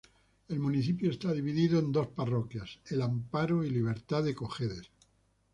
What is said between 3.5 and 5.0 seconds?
y Libertad de Cojedes.